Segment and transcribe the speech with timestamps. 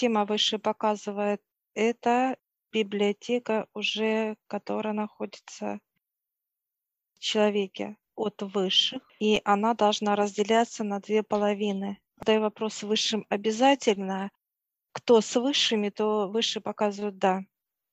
[0.00, 1.42] Тема выше показывает,
[1.74, 2.38] это
[2.72, 5.78] библиотека уже, которая находится
[7.16, 12.00] в человеке от высших, и она должна разделяться на две половины.
[12.16, 14.30] Когда вопрос высшим обязательно,
[14.92, 17.42] кто с высшими, то выше показывают «да».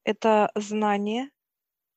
[0.06, 1.30] Это знание,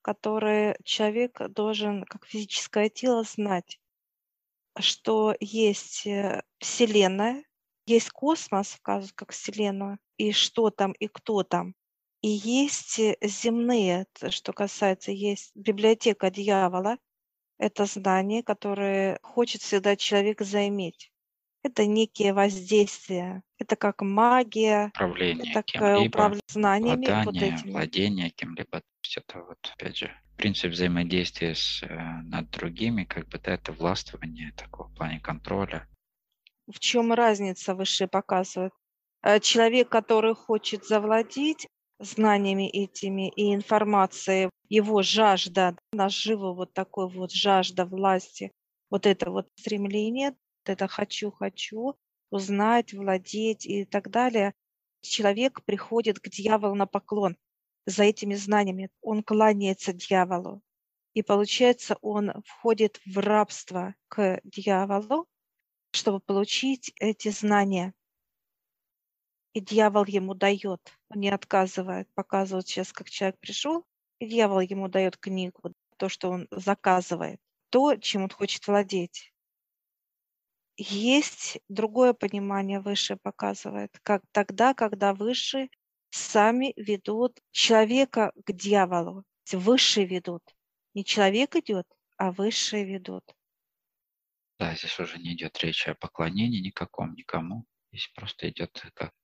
[0.02, 3.78] которое человек должен, как физическое тело, знать,
[4.76, 7.44] что есть э, Вселенная,
[7.86, 11.74] есть космос, как Вселенную, и что там, и кто там.
[12.22, 16.98] И есть э, земные, что касается, есть библиотека дьявола,
[17.58, 21.10] это знание, которое хочет всегда человек заиметь.
[21.62, 27.70] Это некие воздействия, это как магия, Управление это кем-либо, управление знаниями вот обладание, этими.
[27.72, 28.80] владение кем-либо.
[28.80, 31.86] То есть это вот, опять же, принцип взаимодействия с, э,
[32.22, 35.86] над другими, как бы, да, это властвование такого в плане контроля.
[36.72, 38.72] В чем разница высшие показывают?
[39.22, 41.66] Э, Человек, который хочет завладеть
[41.98, 48.52] знаниями этими и информацией, его жажда, нажива вот такой вот жажда власти,
[48.88, 51.96] вот это вот стремление, вот это хочу, хочу,
[52.30, 54.54] узнать, владеть и так далее,
[55.02, 57.36] человек приходит к дьяволу на поклон
[57.86, 58.90] за этими знаниями.
[59.02, 60.62] Он кланяется дьяволу.
[61.14, 65.26] И получается, он входит в рабство к дьяволу,
[65.92, 67.94] чтобы получить эти знания.
[69.52, 73.84] И дьявол ему дает, он не отказывает, показывает сейчас, как человек пришел,
[74.20, 77.40] и дьявол ему дает книгу, то, что он заказывает,
[77.70, 79.32] то, чем он хочет владеть.
[80.76, 85.68] Есть другое понимание выше показывает, как тогда, когда выше
[86.10, 89.24] сами ведут человека к дьяволу.
[89.52, 90.42] Высшие ведут.
[90.94, 93.24] Не человек идет, а высшие ведут.
[94.60, 97.64] Да, здесь уже не идет речь о поклонении никаком, никому.
[97.92, 99.14] Здесь просто идет как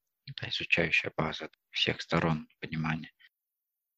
[0.41, 3.11] изучающая база всех сторон понимания.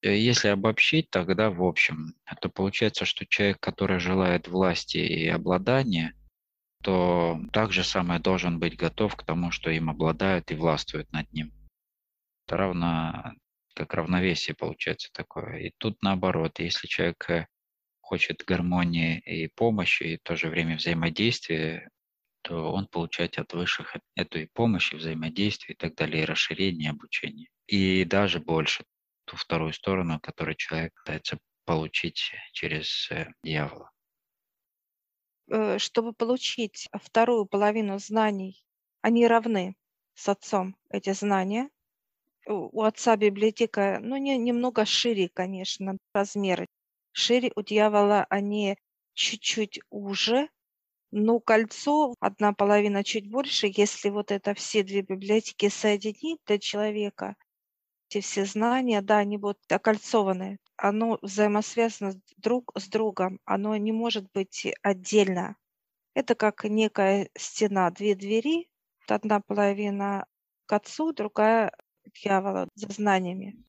[0.02, 6.14] Э, Если обобщить, тогда в общем, то получается, что человек, который желает власти и обладания,
[6.84, 11.54] то также самое должен быть готов к тому, что им обладают и властвуют над ним.
[12.46, 13.34] Это равно
[13.76, 15.60] как равновесие получается такое.
[15.60, 17.48] И тут наоборот, если человек э,
[18.10, 21.90] хочет гармонии и помощи, и в то же время взаимодействия,
[22.42, 26.90] то он получает от высших эту и помощь, и взаимодействие, и так далее, и расширение,
[26.90, 27.50] обучение.
[27.68, 28.84] И даже больше,
[29.26, 33.92] ту вторую сторону, которую человек пытается получить через э, дьявола.
[35.52, 38.66] Э, Чтобы получить вторую половину знаний,
[39.04, 39.76] они равны
[40.16, 41.70] с отцом, эти знания.
[42.48, 46.66] У отца библиотека, ну, не, немного шире, конечно, размеры.
[47.12, 48.78] Шире у дьявола они
[49.14, 50.50] чуть-чуть уже,
[51.12, 57.36] но кольцо, одна половина чуть больше, если вот это все две библиотеки соединить для человека,
[58.10, 60.58] эти все знания, да, они будут окольцованы.
[60.78, 65.56] Оно взаимосвязано друг с другом, оно не может быть отдельно.
[66.16, 68.70] Это как некая стена, две двери,
[69.08, 70.26] одна половина
[70.66, 71.72] к отцу, другая
[72.04, 73.64] к дьяволу за знаниями.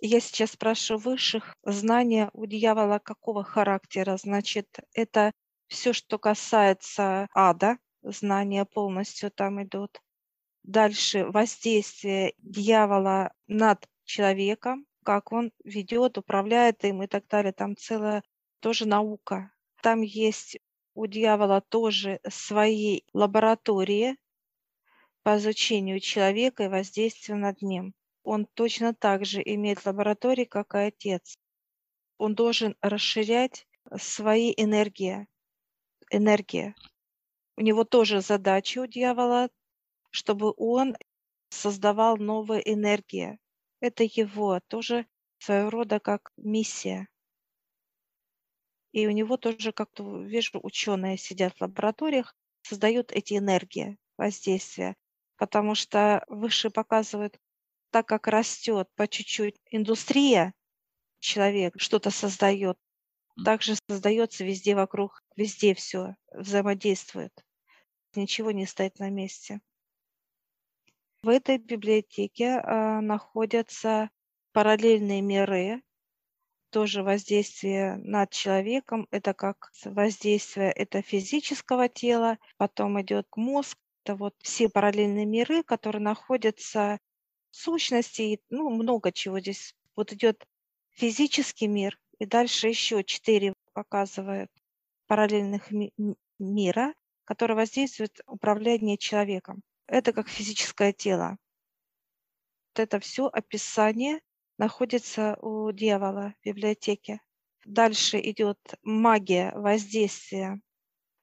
[0.00, 4.18] Я сейчас спрашиваю высших, знания у дьявола какого характера?
[4.18, 5.32] Значит, это
[5.68, 10.00] все, что касается ада, знания полностью там идут.
[10.64, 17.52] Дальше воздействие дьявола над человеком, как он ведет, управляет им и так далее.
[17.52, 18.22] Там целая
[18.60, 19.52] тоже наука.
[19.82, 20.58] Там есть
[20.94, 24.16] у дьявола тоже свои лаборатории
[25.22, 27.94] по изучению человека и воздействию над ним.
[28.26, 31.38] Он точно так же имеет лаборатории, как и отец.
[32.18, 35.28] Он должен расширять свои энергии.
[36.10, 36.74] Энергия.
[37.56, 39.48] У него тоже задача у дьявола,
[40.10, 40.96] чтобы он
[41.50, 43.38] создавал новые энергии.
[43.78, 45.06] Это его тоже
[45.38, 47.06] своего рода как миссия.
[48.90, 54.96] И у него тоже, как-то вижу, ученые сидят в лабораториях, создают эти энергии воздействия.
[55.36, 57.38] Потому что выше показывают,
[57.96, 60.52] так как растет по чуть-чуть индустрия,
[61.18, 62.76] человек что-то создает,
[63.42, 67.32] также создается везде вокруг, везде все взаимодействует.
[68.14, 69.62] Ничего не стоит на месте.
[71.22, 74.10] В этой библиотеке а, находятся
[74.52, 75.82] параллельные миры,
[76.68, 79.08] тоже воздействие над человеком.
[79.10, 83.78] Это как воздействие это физического тела, потом идет мозг.
[84.04, 87.00] Это вот все параллельные миры, которые находятся
[87.56, 89.74] в сущности, ну, много чего здесь.
[89.96, 90.46] Вот идет
[90.90, 94.50] физический мир, и дальше еще четыре показывают
[95.06, 95.94] параллельных ми-
[96.38, 96.92] мира,
[97.24, 99.62] которые воздействуют управление человеком.
[99.86, 101.38] Это как физическое тело.
[102.74, 104.20] это все описание
[104.58, 107.20] находится у дьявола в библиотеке.
[107.64, 110.60] Дальше идет магия воздействия,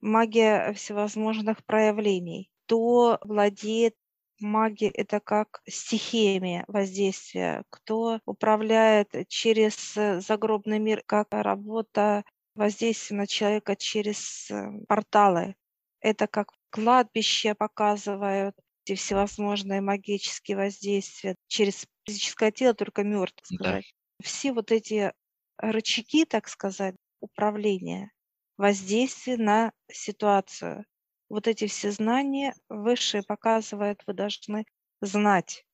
[0.02, 2.50] магия всевозможных проявлений.
[2.66, 3.96] Кто владеет
[4.44, 9.94] магией, это как стихиями воздействия, кто управляет через
[10.26, 12.24] загробный мир, как работа
[12.56, 15.56] воздействия на человека через э, порталы.
[16.02, 18.56] Это как кладбище показывают,
[18.86, 23.94] эти всевозможные магические воздействия через физическое тело, только мертв сказать.
[24.20, 24.26] Да.
[24.26, 25.14] Все вот эти
[25.58, 28.12] рычаги, так сказать, управления,
[28.58, 30.86] воздействия на ситуацию.
[31.34, 34.66] Вот эти все знания высшие показывают, вы должны
[35.02, 35.66] знать,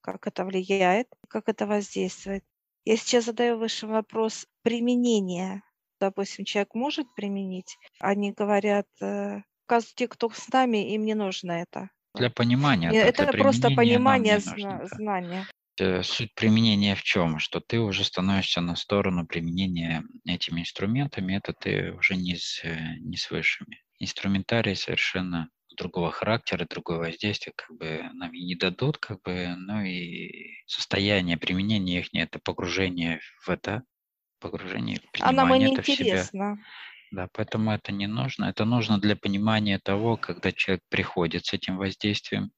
[0.00, 2.44] как это влияет, как это воздействует.
[2.84, 5.64] Я сейчас задаю высший вопрос применения.
[5.98, 9.40] Допустим, человек может применить, они говорят, э,
[9.96, 11.90] те, кто с нами, им не нужно это.
[12.14, 12.92] Для понимания.
[12.92, 15.48] Э, это для просто понимание нужно, знания.
[15.80, 17.40] Э, суть применения в чем?
[17.40, 22.76] Что ты уже становишься на сторону применения этими инструментами, это ты уже не с, э,
[23.00, 23.82] не с высшими.
[24.04, 29.82] Инструментарий совершенно другого характера, другое воздействие как бы нам и не дадут, как бы, ну
[29.82, 33.82] и состояние применения их, это погружение в это,
[34.40, 36.28] погружение в А нам это в себя.
[37.10, 38.46] Да, поэтому это не нужно.
[38.46, 42.50] Это нужно для понимания того, когда человек приходит с этим воздействием.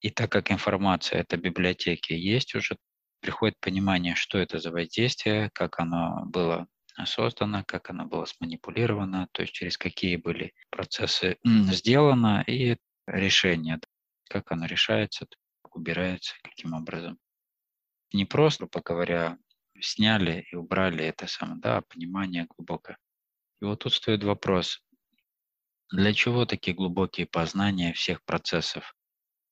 [0.00, 2.76] И так как информация это библиотеки есть уже,
[3.20, 6.66] приходит понимание, что это за воздействие, как оно было
[7.04, 13.80] создано, как оно было сманипулировано, то есть через какие были процессы сделано и решение,
[14.28, 15.26] как оно решается,
[15.74, 17.18] убирается, каким образом.
[18.12, 19.38] Не просто, грубо говоря,
[19.80, 22.98] сняли и убрали это самое, да, а понимание глубокое.
[23.60, 24.80] И вот тут стоит вопрос,
[25.90, 28.94] для чего такие глубокие познания всех процессов,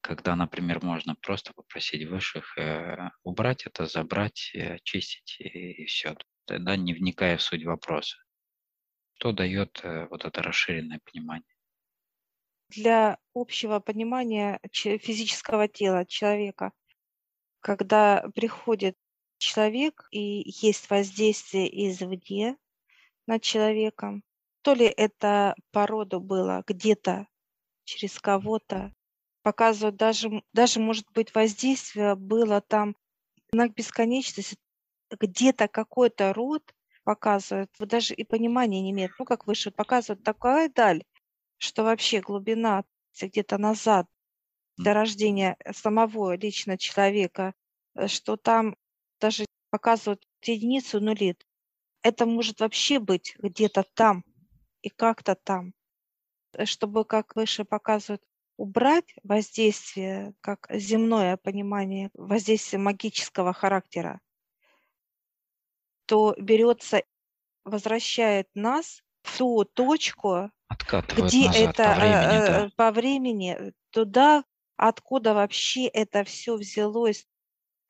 [0.01, 6.17] когда, например, можно просто попросить высших э, убрать это, забрать, э, очистить и, и все,
[6.45, 8.17] тогда не вникая в суть вопроса.
[9.15, 11.55] Что дает э, вот это расширенное понимание?
[12.69, 16.73] Для общего понимания физического тела человека,
[17.61, 18.97] когда приходит
[19.39, 22.57] человек и есть воздействие извне,
[23.31, 24.23] над человеком.
[24.63, 27.29] То ли это по роду было где-то
[27.85, 28.93] через кого-то.
[29.43, 32.97] Показывают даже, даже может быть, воздействие было там
[33.53, 34.59] на бесконечность.
[35.11, 36.63] Где-то какой-то род
[37.05, 39.13] показывает, вы даже и понимания не имеют.
[39.19, 41.05] Ну, как выше показывают такая даль,
[41.59, 42.85] что вообще глубина
[43.21, 44.07] где-то назад
[44.77, 47.55] до рождения самого лично человека,
[47.95, 48.77] э, что там
[49.21, 51.37] даже показывают единицу нули
[52.03, 54.25] это может вообще быть где-то там
[54.83, 55.73] и как-то там.
[56.55, 58.23] Э, чтобы, как выше показывают,
[58.57, 64.21] убрать воздействие, как земное понимание воздействия магического характера,
[66.11, 67.05] то берется,
[67.65, 70.51] возвращает нас в ту точку,
[71.17, 72.67] где назад это по времени, э, да.
[72.67, 74.45] э, по времени, туда,
[74.77, 77.29] откуда вообще это все взялось,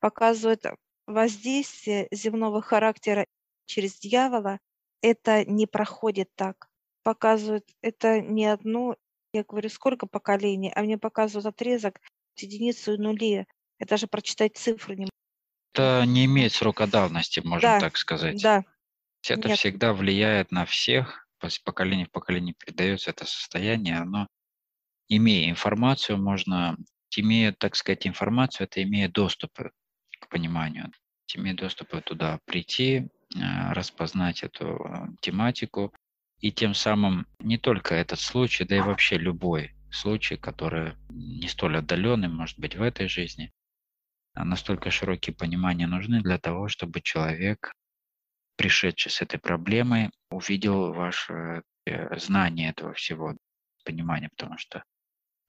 [0.00, 0.66] показывает
[1.06, 3.24] воздействие земного характера
[3.64, 4.58] через дьявола,
[5.00, 6.68] это не проходит так.
[7.02, 8.96] Показывают это не одно,
[9.32, 11.98] я говорю, сколько поколений, а мне показывают отрезок,
[12.36, 13.46] единицу и нули.
[13.78, 15.09] Я даже прочитать цифры не могу.
[15.72, 18.42] Это не имеет срока давности, можем Да, так сказать.
[18.42, 18.64] да,
[19.28, 19.58] Это нет.
[19.58, 24.26] всегда влияет на всех, с поколения в поколение передается это состояние, оно,
[25.08, 26.76] имея информацию, можно,
[27.16, 29.52] имея, так сказать, информацию, это имея доступ
[30.20, 30.90] к пониманию,
[31.34, 33.08] имея доступ туда прийти,
[33.40, 35.94] а, распознать эту а, тематику
[36.40, 41.78] и тем самым не только этот случай, да и вообще любой случай, который не столь
[41.78, 43.52] отдаленный, может быть, в этой жизни,
[44.44, 47.72] настолько широкие понимания нужны для того, чтобы человек,
[48.56, 53.36] пришедший с этой проблемой, увидел ваше э, знание этого всего,
[53.84, 54.84] понимание, потому что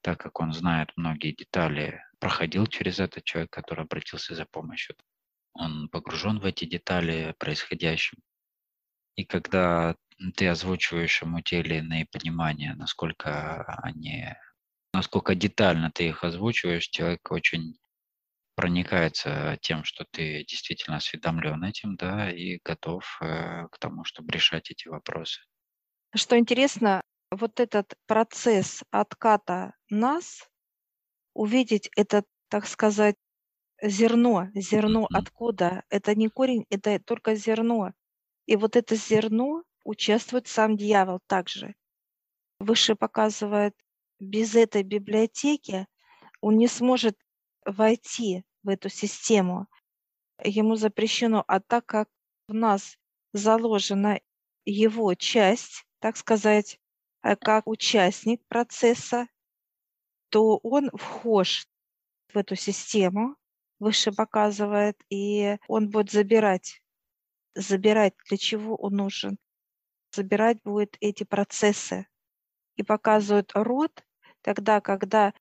[0.01, 4.95] так как он знает многие детали, проходил через этот человек, который обратился за помощью,
[5.53, 8.17] он погружен в эти детали происходящим.
[9.15, 9.95] И когда
[10.35, 14.33] ты озвучиваешь ему те или иные понимания, насколько они,
[14.93, 17.77] насколько детально ты их озвучиваешь, человек очень
[18.55, 24.71] проникается тем, что ты действительно осведомлен этим, да, и готов э, к тому, чтобы решать
[24.71, 25.41] эти вопросы.
[26.15, 30.49] Что интересно, вот этот процесс отката нас,
[31.33, 33.17] увидеть этот, так сказать,
[33.83, 34.49] зерно.
[34.55, 35.13] Зерно Мгм.
[35.13, 35.83] откуда?
[35.89, 37.93] Это не корень, это только зерно.
[38.47, 41.75] И вот это зерно участвует сам дьявол также.
[42.59, 43.75] Выше показывает,
[44.19, 45.87] без этой библиотеки
[46.41, 47.17] он не сможет
[47.65, 49.67] войти в эту систему.
[50.43, 52.09] Ему запрещено, а так как
[52.47, 52.97] в нас
[53.33, 54.19] заложена
[54.65, 56.79] его часть, так сказать,
[57.23, 59.27] э, как участник процесса,
[60.29, 61.67] то он вхож
[62.33, 63.35] в эту систему,
[63.79, 66.81] выше показывает, и он будет забирать.
[67.55, 69.37] Забирать, для чего он нужен?
[70.15, 72.07] Забирать будет эти процессы.
[72.77, 74.05] И показывает род
[74.41, 75.33] тогда, когда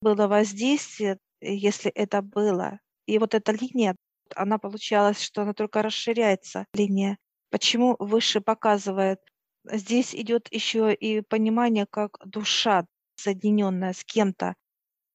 [0.00, 2.80] было воздействие, если это было.
[3.06, 3.96] И вот эта линия,
[4.34, 7.18] она получалась, что она только расширяется, линия.
[7.50, 9.20] Почему выше показывает?
[9.64, 14.54] Здесь идет еще и понимание, как душа, соединенная с кем-то.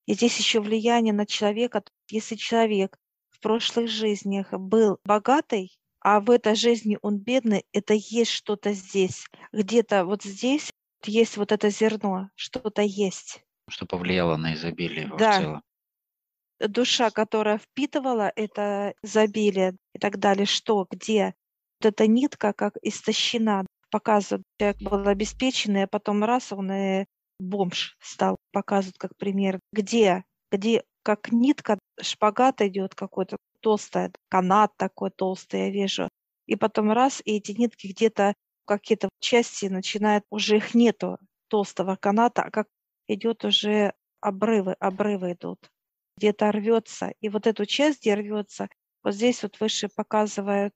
[0.06, 1.84] И здесь еще влияние на человека.
[2.10, 2.98] Если человек
[3.30, 9.26] в прошлых жизнях был богатый, а в этой жизни он бедный, это есть что-то здесь.
[9.54, 10.72] Где-то вот здесь
[11.06, 13.42] есть вот это зерно, что-то есть.
[13.70, 15.62] Что повлияло на изобилие его в Да, целом.
[16.68, 21.34] Душа, которая впитывала это изобилие и так далее, что, где?
[21.80, 27.06] Вот эта нитка как истощена, показывает, человек был обеспеченный, а потом раз он и
[27.40, 29.60] бомж стал, показывают как пример.
[29.72, 30.24] Где?
[30.52, 36.10] Где как нитка, шпагат идет какой-то толстая, канат такой толстый, я вижу.
[36.46, 38.34] И потом раз, и эти нитки где-то
[38.66, 41.18] какие-то части начинают, уже их нету,
[41.50, 42.68] толстого каната, а как
[43.08, 45.60] идет уже обрывы, обрывы идут.
[46.18, 47.14] Где-то рвется.
[47.22, 48.70] И вот эту часть, где рвется,
[49.04, 50.74] вот здесь вот выше показывают,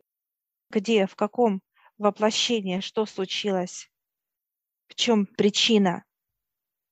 [0.69, 1.61] где, в каком
[1.97, 3.89] воплощении, что случилось,
[4.87, 6.03] в чем причина.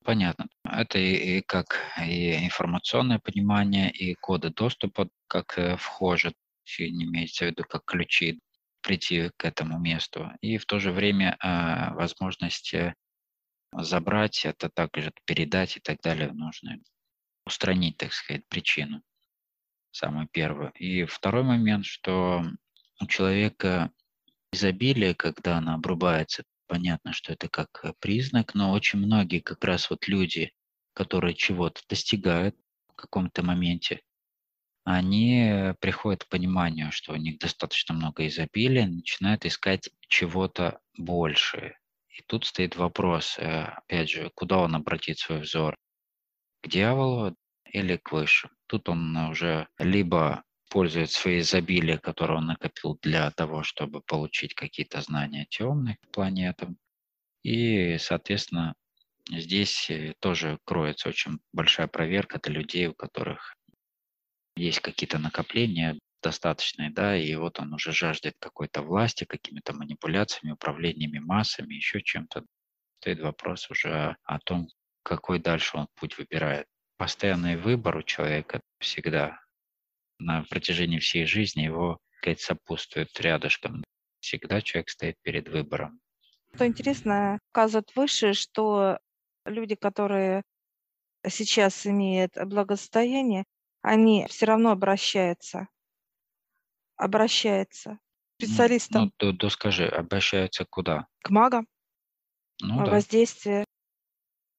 [0.04, 0.48] Понятно.
[0.64, 6.34] Это и, и как и информационное понимание, и коды доступа, как э, вхожи,
[6.80, 8.40] не имеется в виду как ключи
[8.82, 10.32] прийти к этому месту.
[10.42, 12.74] И в то же время э, возможность
[13.72, 16.78] забрать это также передать и так далее нужно
[17.46, 19.02] устранить, так сказать, причину,
[19.92, 20.72] самую первую.
[20.74, 22.44] И второй момент, что
[23.00, 23.92] у человека
[24.52, 29.90] изобилие, когда она обрубается, понятно, что это как э, признак, но очень многие как раз
[29.90, 30.52] вот люди,
[30.94, 32.56] которые чего-то достигают
[32.90, 34.02] в каком-то моменте,
[34.86, 41.80] они приходят к пониманию, что у них достаточно много изобилия, начинают искать чего-то большее.
[42.10, 45.76] И тут стоит вопрос, э, опять же, куда он обратит свой взор?
[46.66, 47.36] К дьяволу
[47.72, 48.50] или к высшим?
[48.66, 55.00] Тут он уже либо использует свои изобилия, которые он накопил для того, чтобы получить какие-то
[55.02, 56.80] знания темных планетам.
[57.44, 58.74] И, соответственно,
[59.30, 63.56] здесь э, тоже кроется очень большая проверка для людей, у которых
[64.56, 71.20] есть какие-то накопления достаточные, да, и вот он уже жаждет какой-то власти, какими-то манипуляциями, управлениями
[71.20, 72.44] массами, еще чем-то.
[73.02, 74.68] Стоит вопрос уже о том,
[75.06, 76.68] какой дальше он путь выбирает.
[76.98, 79.40] Постоянный выбор у человека всегда
[80.18, 83.84] на протяжении всей жизни его, сказать, сопутствует рядышком.
[84.20, 86.00] Всегда человек стоит перед выбором.
[86.56, 88.98] Что интересно, указывает выше, что
[89.46, 90.42] люди, которые
[91.28, 93.44] сейчас имеют благосостояние,
[93.82, 95.68] они все равно обращаются.
[96.96, 97.98] Обращаются Ну,
[98.40, 101.08] специалистам, ну то, то скажи, обращаются куда?
[101.22, 101.68] к магам,
[102.62, 102.92] Ну а, да.
[102.94, 103.65] воздействие.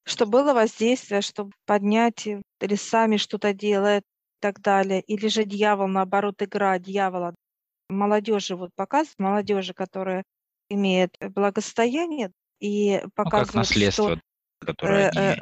[0.06, 5.00] Что было воздействие, чтобы поднять или сами что-то делают и так далее.
[5.00, 7.34] Или же дьявол, наоборот, игра дьявола.
[7.88, 10.22] Молодежи вот показывают, молодежи, которая
[10.68, 14.20] имеет благосостояние, и Ну, как показывают, что наследство,
[14.60, 15.36] которое Э, э,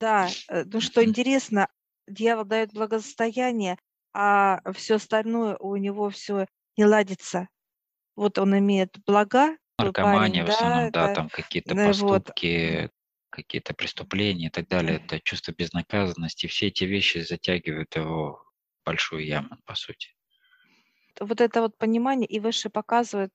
[0.00, 1.68] да, э, ну что интересно,
[2.08, 3.76] дьявол дает благосостояние,
[4.14, 7.48] а все остальное у него все не ладится.
[8.16, 12.24] Вот он имеет блага, Наркомания парень, в да, основном, да, это, там какие-то э, вот,
[12.24, 12.90] поступки,
[13.32, 14.96] какие-то преступления и так далее.
[14.96, 16.46] Это чувство безнаказанности.
[16.46, 18.44] Все эти вещи затягивают его
[18.82, 20.14] в большую яму, по сути.
[21.18, 23.32] вот это вот понимание и выше показывает,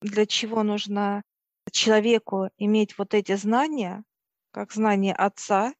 [0.00, 1.22] для чего нужно
[1.70, 4.02] человеку иметь вот эти знания,
[4.50, 5.74] как знания отца,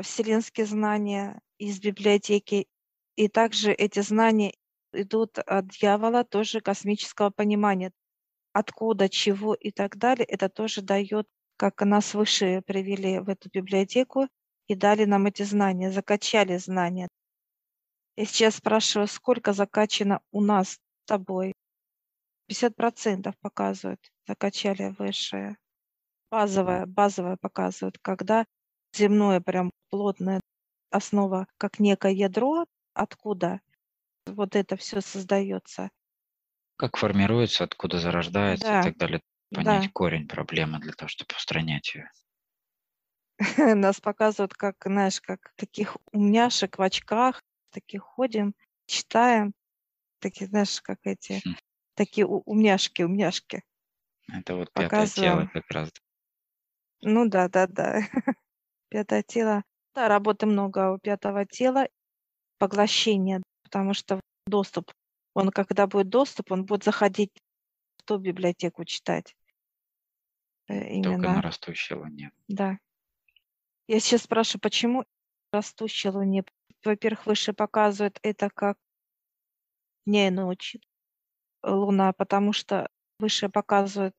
[0.00, 2.68] вселенские знания из библиотеки,
[3.16, 4.54] и также эти знания
[4.92, 7.92] идут от дьявола, тоже космического понимания.
[8.52, 11.26] Откуда, чего и так далее, это тоже дает,
[11.58, 14.28] как нас выше привели в эту библиотеку
[14.68, 17.08] и дали нам эти знания, закачали знания.
[18.16, 21.54] Я сейчас спрашиваю, сколько закачано у нас с тобой?
[22.48, 25.56] 50% показывают, закачали высшее.
[26.30, 28.46] Базовое, базовое показывают, когда
[28.94, 30.40] земное прям плотная
[30.90, 33.60] основа, как некое ядро, откуда
[34.26, 35.90] вот это все создается.
[36.76, 39.20] Как формируется, откуда зарождается и Да, так далее.
[39.50, 39.78] Да.
[39.82, 42.10] Понять корень проблемы для того, чтобы устранять ее.
[43.76, 48.54] Нас показывают как, знаешь, как таких умняшек в очках, такие ходим,
[48.86, 49.54] читаем,
[50.20, 51.54] такие, знаешь, как эти, Хм.
[51.94, 53.62] такие у- умняшки, умняшки.
[54.32, 55.50] Это вот пятое тело Показываем.
[55.52, 55.90] как раз.
[57.02, 58.00] Ну да, да, да.
[58.90, 59.64] Пятое тело.
[59.94, 61.88] Да, работы много у пятого тела.
[62.58, 64.92] Поглощение, потому что доступ.
[65.34, 67.32] Он, когда будет доступ, он будет заходить
[67.98, 69.34] в ту библиотеку читать.
[70.68, 72.30] Э, Только на Именно, растущей луне.
[72.48, 72.78] да.
[73.86, 75.04] Я сейчас спрашиваю, почему
[75.50, 76.44] растущая луне?
[76.84, 78.76] Во-первых, выше показывает это как
[80.06, 80.80] дня и ночи.
[81.62, 84.14] Луна, потому что выше показывает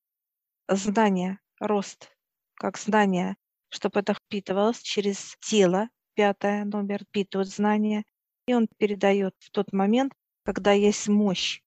[0.67, 2.11] знание, рост,
[2.55, 3.37] как знание,
[3.69, 5.89] чтобы это впитывалось через тело.
[6.15, 8.03] Пятое номер впитывает знание,
[8.47, 10.13] и он передает в тот момент,
[10.43, 11.61] когда есть мощь.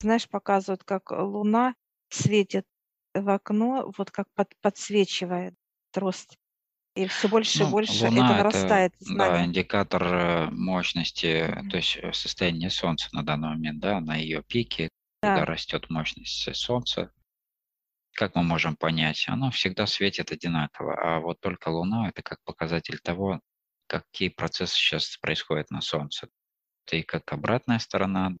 [0.00, 1.74] Знаешь, показывает, как Луна
[2.10, 2.66] светит
[3.14, 5.54] в окно, вот как под- подсвечивает
[5.94, 6.36] рост.
[6.96, 9.44] И все больше и Ну, больше это Луна это, нарастает да, знание.
[9.44, 11.70] индикатор э, мощности, Мгм.
[11.70, 14.88] то есть э, состояние Солнца на данный момент, да, на ее пике,
[15.22, 17.12] когда Да, растет мощность Солнца.
[18.12, 19.24] Как мы можем понять?
[19.28, 23.40] Оно всегда светит одинаково, а вот только Луна это как показатель того,
[23.88, 26.28] какие процессы сейчас происходят на Солнце.
[26.86, 28.32] Это и как обратная сторона,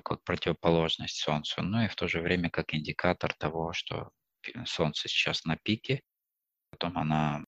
[0.00, 4.10] противоположность Солнцу, но и в то же время как индикатор того, что
[4.64, 6.02] Солнце сейчас на пике,
[6.70, 7.44] потом она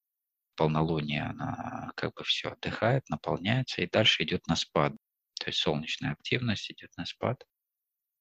[0.56, 4.94] полнолуние, она как бы все отдыхает, наполняется, и дальше идет на спад.
[5.40, 7.44] То есть солнечная активность идет на спад.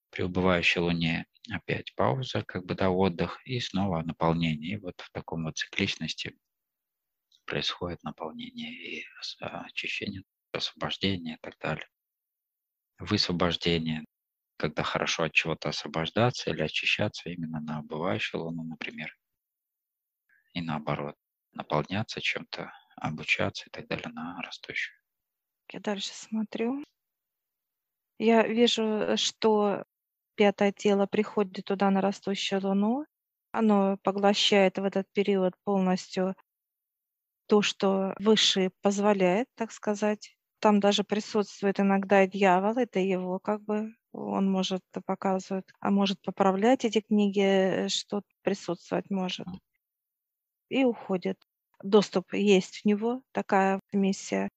[0.10, 4.74] При убывающей луне опять пауза, как бы да, отдых, и снова наполнение.
[4.74, 6.38] И вот в таком вот цикличности
[7.46, 9.06] происходит наполнение и
[9.42, 11.88] а, очищение, освобождение и так далее.
[13.00, 14.06] Высвобождение,
[14.58, 19.16] когда хорошо от чего-то освобождаться или очищаться именно на убывающую луну, например,
[20.54, 21.16] и наоборот,
[21.52, 24.98] наполняться чем-то, обучаться и так далее на растущую.
[25.74, 26.84] я дальше смотрю.
[28.20, 29.84] Я вижу, что
[30.36, 33.06] пятое тело приходит туда на растущую луну.
[33.52, 36.36] Оно поглощает в этот период полностью
[37.48, 40.36] то, что выше позволяет, так сказать.
[40.60, 46.86] Там даже присутствует иногда дьявол, это его как бы, он может показывать, а может поправлять
[46.86, 49.48] эти книги, э, что присутствовать может.
[50.70, 51.38] И уходит.
[51.82, 54.50] Доступ есть в него, такая миссия.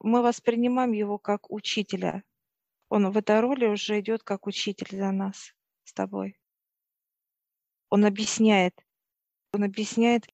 [0.00, 2.24] Мы воспринимаем его как учителя.
[2.88, 6.36] Он в этой роли уже идет как учитель для нас с тобой.
[7.88, 8.74] Он объясняет,
[9.52, 10.26] он объясняет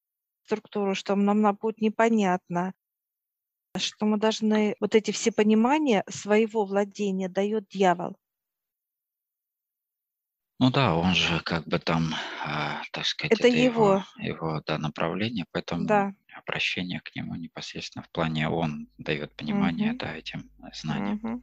[0.44, 2.72] структуру, что нам на- будет непонятно,
[3.76, 8.16] что мы должны вот эти все понимания своего владения дает дьявол.
[10.60, 14.60] Ну да, он же как бы там, а, так сказать, Это это его, его, его
[14.66, 16.12] да, направление, поэтому да.
[16.32, 21.18] обращение к нему непосредственно в плане он дает понимание, Мгм, да, этим знаниям.
[21.22, 21.42] мгм.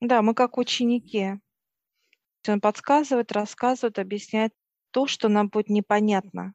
[0.00, 1.38] Да, мы как ученики.
[2.40, 4.54] То есть Он подсказывает, рассказывает, объясняет
[4.90, 6.54] то, что нам будет непонятно.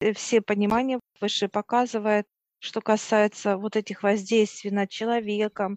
[0.00, 2.26] Э, Все понимания выше показывает,
[2.60, 5.74] что касается вот этих воздействий над человеком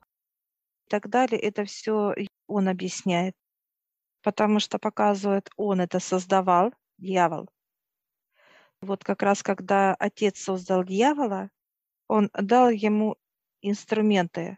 [0.88, 2.14] и так далее, это все
[2.48, 3.36] он объясняет.
[4.22, 7.50] Потому что показывает, он это создавал, дьявол.
[8.82, 11.50] Вот как раз когда отец создал дьявола,
[12.08, 13.18] он дал ему
[13.62, 14.58] инструменты,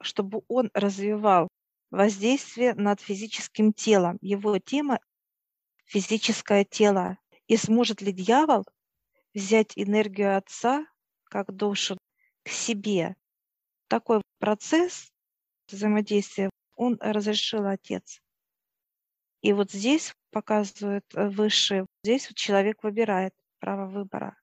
[0.00, 1.48] чтобы он развивал
[1.90, 4.18] воздействие над физическим телом.
[4.20, 5.00] Его тема–
[5.84, 7.18] физическое тело.
[7.48, 8.64] И сможет ли дьявол
[9.34, 10.86] взять энергию отца,
[11.24, 11.98] как душу,
[12.44, 13.16] к себе?
[13.88, 15.12] Такой процесс
[15.68, 18.20] взаимодействия он разрешил отец.
[19.42, 24.36] И вот здесь показывает э, выше, здесь вот человек выбирает право выбора.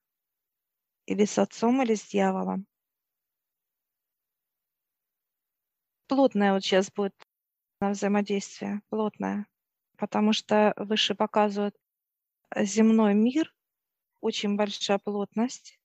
[1.06, 2.66] Или с отцом, или с дьяволом.
[6.08, 7.14] Плотное вот сейчас будет
[7.80, 9.46] на взаимодействие, плотное.
[9.98, 11.76] Потому что выше показывают
[12.56, 13.54] э, земной мир,
[14.22, 15.80] очень большая плотность.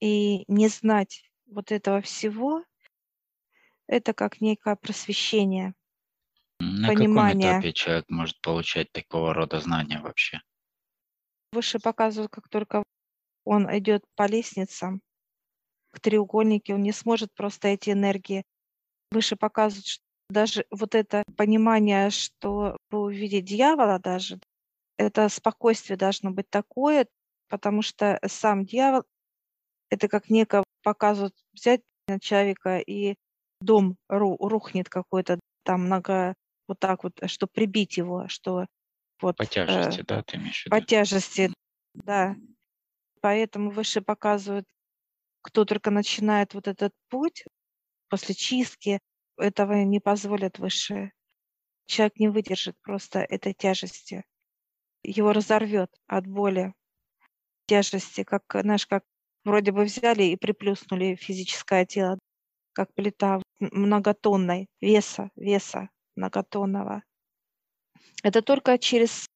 [0.00, 2.64] И не знать вот этого всего,
[3.86, 5.74] это как некое просвещение,
[6.60, 7.52] На каком понимание.
[7.52, 10.40] этапе человек может получать такого рода знания вообще?
[11.52, 12.82] Выше показывают, как только
[13.44, 15.00] он идет по лестницам,
[15.92, 18.42] к треугольнике, он не сможет просто эти энергии.
[19.10, 24.38] Выше показывают, что даже вот это понимание, что вы увидите дьявола даже,
[24.98, 27.06] это спокойствие должно быть такое,
[27.48, 29.04] потому что сам дьявол,
[29.90, 31.80] это как некое показывают, взять
[32.20, 33.14] человека и
[33.60, 36.34] дом ру- рухнет какой-то там много,
[36.68, 38.66] вот так вот, чтобы прибить его, что
[39.22, 40.86] вот По э, тяжести, да, ты имеешь в по виду?
[40.86, 41.52] тяжести,
[41.94, 42.36] да.
[43.22, 44.66] Поэтому выше показывают,
[45.42, 47.44] кто только начинает вот этот путь
[48.10, 49.00] после чистки,
[49.38, 51.12] этого не позволят высшие.
[51.86, 54.24] Человек не выдержит просто этой тяжести.
[55.04, 56.74] Его разорвет от боли,
[57.66, 59.04] тяжести, как, знаешь, как
[59.44, 62.18] вроде бы взяли и приплюснули физическое тело,
[62.74, 67.02] как плита многотонной веса, веса многотонного.
[68.22, 69.26] Это только через,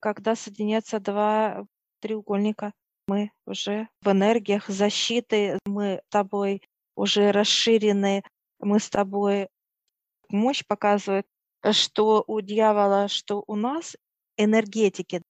[0.00, 1.66] когда соединятся два
[2.00, 2.72] треугольника,
[3.06, 6.62] мы уже в энергиях защиты, мы с тобой
[6.96, 8.22] уже расширены,
[8.58, 9.48] мы с тобой
[10.28, 11.26] мощь показывает,
[11.72, 13.96] что у дьявола, что у нас
[14.36, 15.22] энергетики,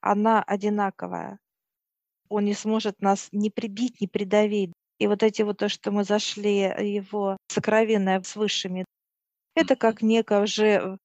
[0.00, 1.38] она одинаковая.
[2.28, 4.72] Он не сможет нас не прибить, не придавить.
[4.98, 8.84] И вот эти вот то, что мы зашли его сокровенное с высшими,
[9.56, 10.98] это как некое уже,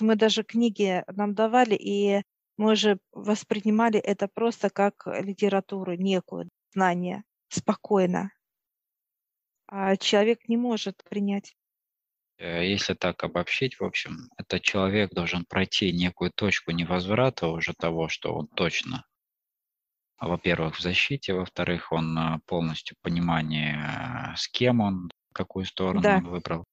[0.00, 2.22] мы даже книги нам давали, и
[2.56, 8.30] мы же воспринимали это просто как литературу, некую, знание, спокойно.
[9.68, 11.54] А человек не может принять.
[12.38, 18.08] Э, если так обобщить, в общем, этот человек должен пройти некую точку невозврата уже того,
[18.08, 19.04] что он точно,
[20.18, 26.16] во-первых, в защите, во-вторых, он э, полностью понимание, э, с кем он, какую сторону Да,
[26.18, 26.64] он выбрал.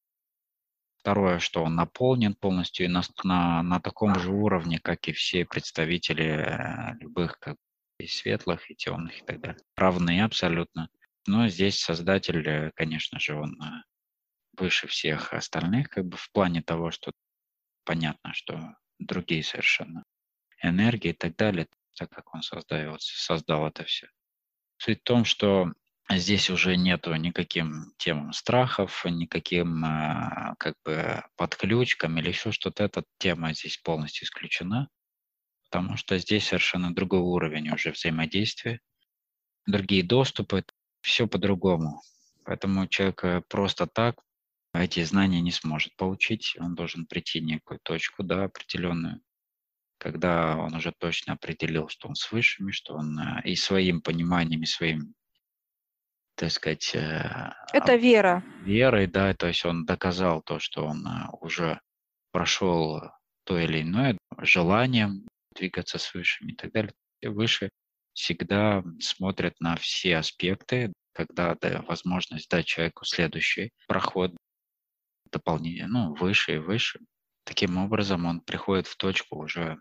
[1.03, 5.43] Второе, что он наполнен полностью и на, на, на таком же уровне, как и все
[5.43, 7.57] представители э, любых как
[7.99, 9.61] и светлых, и темных, и так далее.
[9.75, 10.87] Равны абсолютно.
[11.27, 13.65] Но здесь создатель, э, конечно же, он э,
[14.57, 17.11] выше всех остальных, как бы в плане того, что
[17.83, 20.05] понятно, что другие совершенно
[20.61, 24.07] энергии и так далее, так как он создает, создал это все.
[24.77, 25.73] Суть в том, что
[26.09, 32.83] Здесь уже нету никаким темам страхов, никаким а, как бы подключкам или еще что-то.
[32.83, 34.89] Эта тема здесь полностью исключена,
[35.69, 38.81] потому что здесь совершенно другой уровень уже взаимодействия,
[39.65, 40.65] другие доступы,
[41.01, 42.01] все по-другому.
[42.43, 44.21] Поэтому человек э, просто так
[44.73, 46.55] эти знания не сможет получить.
[46.59, 49.21] Он должен прийти в некую точку, да, определенную,
[49.97, 54.63] когда он уже точно определил, что он с высшими, что он э, и своим пониманием,
[54.63, 55.13] и своим
[56.35, 58.43] так сказать, э, это вера.
[58.63, 61.79] верой, да, то есть он доказал то, что он э, уже
[62.31, 63.01] прошел
[63.45, 66.93] то или иное желанием двигаться с высшими и так далее.
[67.21, 67.69] И выше
[68.13, 74.35] всегда смотрят на все аспекты, когда да, возможность дать человеку следующий проход
[75.31, 76.99] дополнение, ну, выше и выше.
[77.43, 79.77] Таким образом он приходит в точку уже,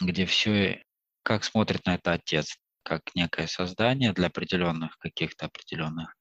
[0.00, 0.82] где все,
[1.22, 6.14] как смотрит на это отец, как некое создание для определенных каких-то определенных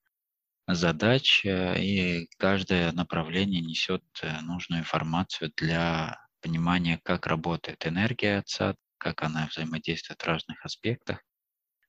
[0.68, 8.76] задач, э, и каждое направление несет э, нужную информацию для понимания, как работает энергия Отца,
[8.98, 11.22] как она взаимодействует в разных аспектах,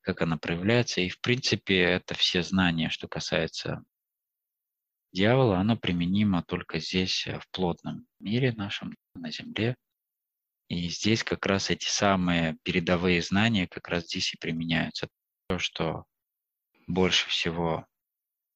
[0.00, 1.00] как она проявляется.
[1.00, 3.82] И, в принципе, это все знания, что касается
[5.12, 9.76] дьявола, оно применимо только здесь, э, в плотном мире нашем, на Земле,
[10.72, 15.06] и здесь как раз эти самые передовые знания как раз здесь и применяются.
[15.48, 16.04] То, что
[16.86, 17.84] больше всего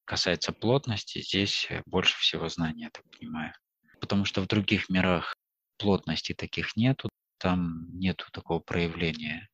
[0.03, 3.53] касается плотности, здесь больше всего знаний, я так понимаю.
[3.99, 5.35] Потому что в других мирах
[5.77, 9.47] плотности таких нету, там нету такого проявления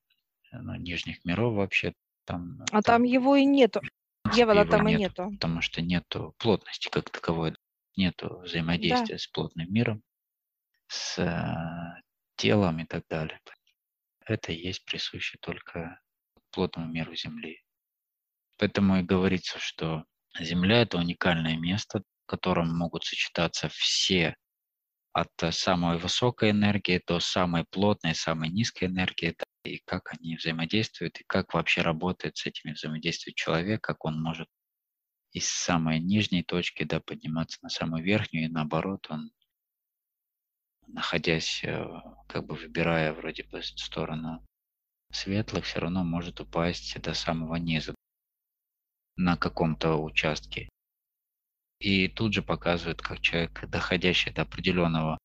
[0.54, 1.91] ну, нижних миров вообще.
[2.23, 3.82] Там, а там, там его и нету.
[4.34, 5.36] Дьявола там и нету, нету.
[5.36, 7.58] Потому что нету плотности как таковой,
[7.97, 9.19] нету взаимодействия да.
[9.19, 10.02] с плотным миром,
[10.88, 11.92] с э,
[12.36, 13.39] телом и так далее.
[14.26, 16.00] Это есть присуще только
[16.52, 17.62] плотному миру Земли.
[18.58, 20.06] Поэтому и говорится, что
[20.39, 24.36] Земля– это уникальное место, в котором могут сочетаться все
[25.12, 31.24] от самой высокой энергии до самой плотной, самой низкой энергии, и как они взаимодействуют, и
[31.28, 34.48] как вообще работает с этими взаимодействием человек, как он может
[35.32, 39.32] из самой нижней точки да, подниматься на самую верхнюю, и наоборот, он
[40.88, 41.86] находясь, э,
[42.28, 44.46] как бы выбирая вроде бы сторону
[45.12, 47.93] светлых, все равно может упасть до самого низа
[49.15, 50.69] на каком-то участке.
[51.80, 55.17] И тут же показывает, как человек, доходящий до определенного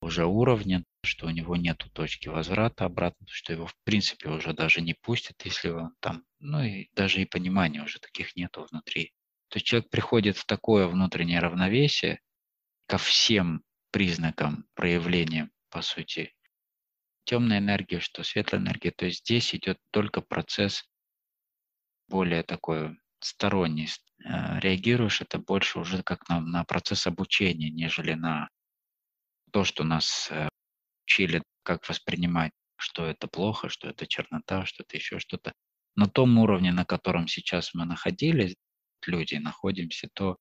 [0.00, 4.80] уже уровня, что у него нет точки возврата обратно, что его в принципе уже даже
[4.80, 9.12] не пустят, если он там, ну и даже и понимания уже таких нету внутри.
[9.48, 12.20] То есть человек приходит в такое внутреннее равновесие
[12.86, 16.34] ко всем признаком проявления, по сути,
[17.24, 18.90] темной энергии, что светлой энергии.
[18.90, 20.88] То есть здесь идет только процесс
[22.08, 23.88] более такой сторонний.
[24.24, 28.48] Э, реагируешь это больше уже как на, на процесс обучения, нежели на
[29.52, 30.48] то, что нас э,
[31.04, 35.52] учили, как воспринимать, что это плохо, что это чернота, что это еще что-то.
[35.96, 38.54] на том уровне, на котором сейчас мы находились,
[39.06, 40.36] люди находимся, то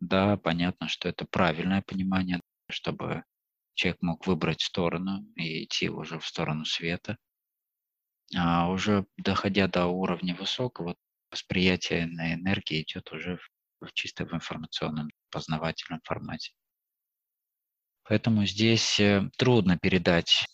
[0.00, 3.24] да, понятно, что это правильное понимание, чтобы
[3.74, 7.18] человек мог выбрать сторону и идти уже в сторону света.
[8.34, 10.96] А уже доходя до уровня высокого,
[11.30, 16.52] восприятие на энергии идет уже в, в чисто в информационном, познавательном формате.
[18.08, 20.46] Поэтому здесь э, трудно передать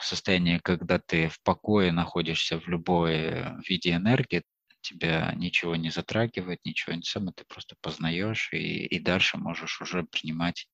[0.00, 4.42] состояние, когда ты в покое находишься в любой э, виде энергии,
[4.80, 10.04] тебя ничего не затрагивает, ничего не самое, ты просто познаешь и, и дальше можешь уже
[10.04, 10.66] принимать,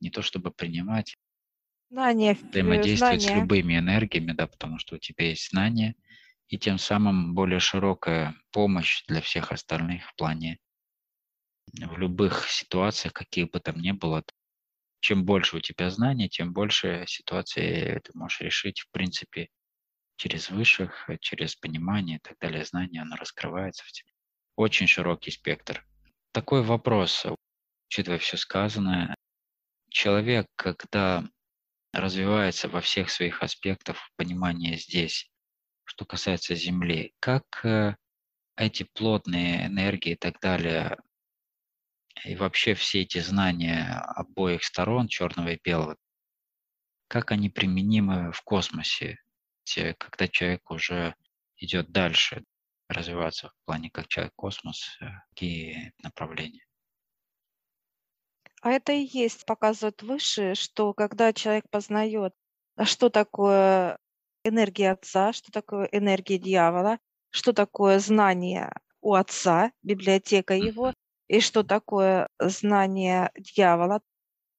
[0.00, 1.16] не то чтобы принимать,
[1.90, 3.42] Знание, взаимодействовать с знание.
[3.42, 5.94] любыми энергиями, да, потому что у тебя есть знание,
[6.48, 10.58] и тем самым более широкая помощь для всех остальных в плане
[11.72, 14.24] в любых ситуациях, каких бы там ни было,
[15.00, 19.48] чем больше у тебя знаний, тем больше ситуации ты можешь решить, в принципе,
[20.16, 24.10] через высших, через понимание и так далее, знания, оно раскрывается в тебе.
[24.56, 25.86] Очень широкий спектр.
[26.32, 27.26] Такой вопрос,
[27.88, 29.14] учитывая все сказанное,
[29.98, 31.24] человек, когда
[31.92, 35.28] развивается во всех своих аспектах понимания здесь,
[35.82, 37.96] что касается Земли, как э,
[38.56, 40.98] эти плотные энергии и так далее,
[42.24, 45.96] и вообще все эти знания обоих сторон, черного и белого,
[47.08, 49.18] как они применимы в космосе,
[49.98, 51.16] когда человек уже
[51.56, 52.44] идет дальше,
[52.88, 56.67] развиваться в плане как человек-космос, э, какие направления?
[58.62, 62.34] А это и есть, показывает выше, что когда человек познает,
[62.76, 63.98] а что такое
[64.44, 66.98] энергия Отца, что такое энергия дьявола,
[67.30, 70.92] что такое знание у Отца, библиотека его,
[71.28, 74.00] и что такое знание дьявола,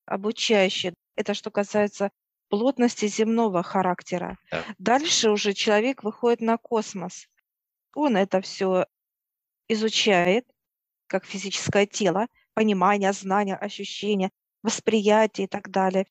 [0.06, 0.94] обучающее.
[1.16, 2.10] Это что касается
[2.48, 4.38] плотности земного характера.
[4.50, 4.64] Да.
[4.78, 7.26] Дальше уже человек выходит на космос.
[7.94, 8.86] Он это все
[9.68, 10.46] изучает,
[11.06, 14.30] как физическое тело, понимание, знание, ощущение,
[14.62, 16.06] восприятие и так далее.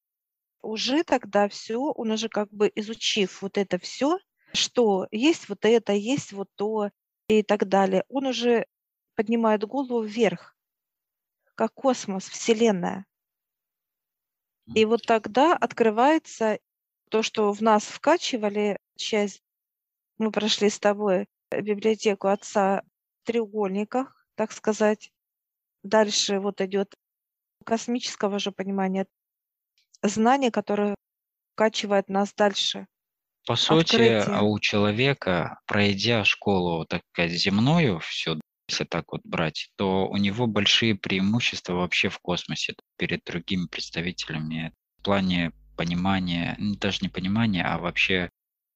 [0.62, 4.20] Уже тогда все, он уже как бы изучив вот это все,
[4.54, 6.90] что есть вот это, есть вот то
[7.28, 8.66] и так далее, он уже
[9.16, 10.56] поднимает голову вверх,
[11.56, 13.06] как космос, Вселенная.
[14.76, 16.60] И вот тогда открывается
[17.10, 19.42] то, что в нас вкачивали часть.
[20.18, 22.84] Мы прошли с тобой библиотеку отца
[23.22, 25.12] в треугольниках, так сказать.
[25.84, 26.94] Дальше вот идет
[27.66, 29.06] космического же понимания,
[30.02, 30.96] знание, которое
[31.54, 32.88] вкачивает нас дальше.
[33.48, 34.42] По сути, а Открытие.
[34.42, 38.40] у человека, пройдя школу, так сказать, земную, все,
[38.70, 44.74] если так вот брать, то у него большие преимущества вообще в космосе перед другими представителями
[45.00, 48.30] в плане понимания, даже не понимания, а вообще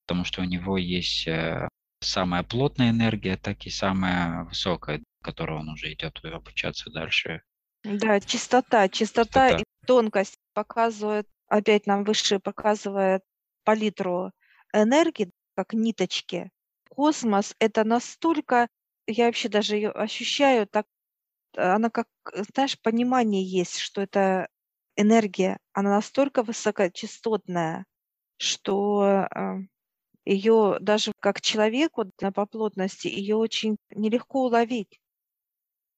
[0.06, 1.68] потому что у него есть э,
[2.00, 7.42] самая плотная энергия, так и самая высокая, которой он уже идет обучаться дальше.
[7.84, 9.56] Да, чистота, чистота Чистота.
[9.60, 13.22] и тонкость показывает, опять нам выше показывает
[13.64, 14.32] палитру
[14.72, 16.50] энергии, как ниточки.
[16.88, 18.68] Космос— это настолько,
[19.06, 20.86] я вообще даже ее ощущаю так,
[21.56, 22.08] она как,
[22.54, 24.48] знаешь, понимание есть, что это
[24.96, 27.86] энергия, она настолько высокочастотная,
[28.38, 29.28] что
[30.26, 35.00] ее даже как человек вот на по плотности ее очень нелегко уловить.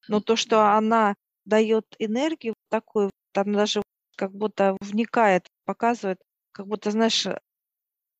[0.07, 1.15] Но то, что она
[1.45, 3.81] дает энергию такую, там даже
[4.17, 6.19] как будто вникает, показывает,
[6.53, 7.27] как будто, знаешь,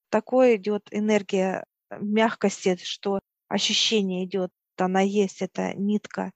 [0.09, 6.31] такое идет энергия э, мягкости, что ощущение идет, она есть, эта нитка.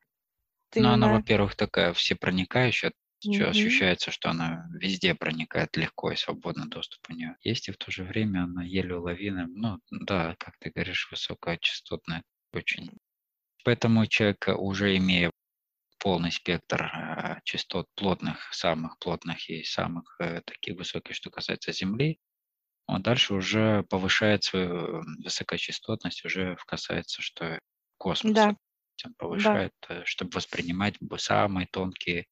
[0.71, 2.91] Ты Но она, во-первых, такая всепроникающая,
[3.23, 3.81] Мгм.
[3.83, 7.89] ощущается, что она везде проникает легко и свободно доступ у нее есть, и в то
[7.91, 9.47] же время она еле уловимая.
[9.47, 12.91] Ну да, как ты говоришь, высокочастотная очень.
[13.65, 15.31] Поэтому человек, э, уже имея
[16.01, 22.19] полный спектр э, частот плотных, самых плотных и самых э, таких высоких, что касается Земли,
[22.87, 27.59] он дальше уже повышает свою высокочастотность, уже касается, что
[27.97, 28.33] космоса.
[28.33, 28.55] Да,
[29.05, 29.17] Он да.
[29.17, 32.25] повышает, э, чтобы воспринимать самые тонкие,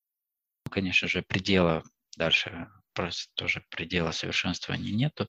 [0.66, 1.84] ну, конечно же, предела
[2.18, 5.28] дальше, просто тоже предела совершенствования нету.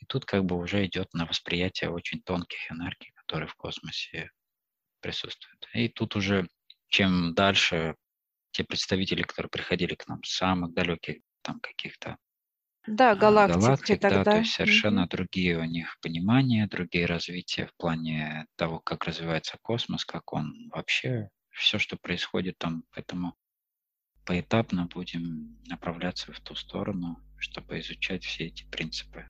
[0.00, 4.30] И тут как бы уже идет на восприятие очень тонких энергий, которые в космосе
[5.00, 5.68] присутствуют.
[5.74, 6.48] И тут уже
[6.88, 7.94] чем дальше
[8.50, 12.16] те представители, которые приходили к нам с самых далеких там каких-то
[12.86, 17.74] Да, а, галактик галактик, да, то есть совершенно другие у них понимания, другие развития в
[17.76, 22.84] плане того, как развивается космос, как он вообще, все, что происходит там.
[22.90, 23.34] Поэтому
[24.24, 29.28] поэтапно будем направляться в ту сторону, чтобы изучать все эти принципы.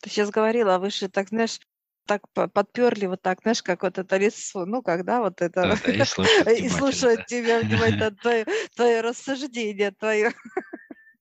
[0.00, 1.58] Ты сейчас говорила выше, так знаешь,
[2.06, 5.62] так подперли вот так, знаешь, как вот это лицо, ну, когда вот это...
[5.62, 7.24] Да, да, и слушают И слушают да.
[7.24, 10.32] тебя внимательно, твое, твое рассуждение, твое...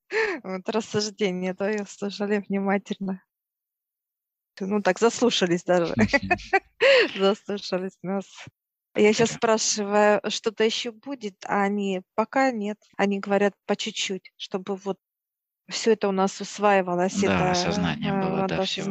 [0.44, 3.24] Вот рассуждение твое слушали внимательно.
[4.60, 5.96] Ну, так заслушались даже.
[7.16, 8.26] Заслушались нас.
[8.94, 12.78] Я сейчас спрашиваю, что-то еще будет, а они пока нет.
[12.98, 14.98] Они говорят по чуть-чуть, чтобы вот
[15.70, 17.16] все это у нас усваивалось.
[17.22, 18.88] Да, это, осознание э, было, да, всего.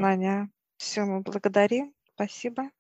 [0.81, 1.93] Все, мы благодарим.
[2.15, 2.71] Спасибо.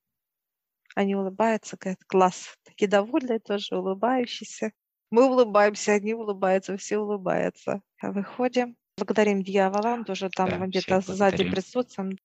[0.94, 2.56] Они улыбаются, говорят, класс.
[2.64, 4.72] Такие довольные тоже, улыбающиеся.
[5.10, 7.82] Мы улыбаемся, они улыбаются, все улыбаются.
[8.00, 8.78] А Выходим.
[8.96, 12.18] Благодарим дьявола, он тоже там Да, где-то сзади присутствует.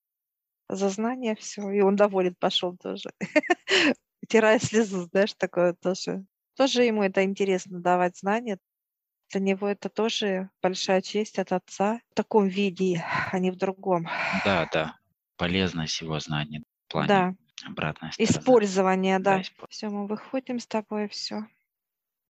[0.69, 1.69] За знание все.
[1.69, 3.09] И он доволен пошел тоже.
[4.23, 6.25] Утирая слезу, знаешь, такое тоже.
[6.55, 8.59] Тоже ему это интересно давать знания.
[9.29, 14.07] Для него это тоже большая честь от отца в таком виде, а не в другом.
[14.45, 14.99] Да, да.
[15.37, 18.57] Полезность его знаний в плане Да, обратной стороны.
[18.57, 19.41] использование, Да, да.
[19.41, 19.69] использование.
[19.69, 21.47] Все, мы выходим с тобой, все.